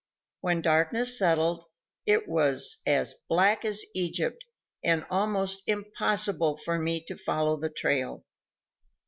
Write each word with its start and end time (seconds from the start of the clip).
When 0.39 0.61
darkness 0.63 1.15
settled, 1.15 1.65
it 2.07 2.27
was 2.27 2.79
as 2.87 3.13
black 3.29 3.63
as 3.63 3.85
Egypt 3.93 4.43
and 4.83 5.05
almost 5.11 5.61
impossible 5.67 6.57
for 6.57 6.79
me 6.79 7.03
to 7.07 7.15
follow 7.15 7.55
the 7.55 7.69
trail. 7.69 8.25